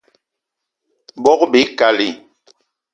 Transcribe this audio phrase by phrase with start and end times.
[1.23, 2.09] Bogb-ikali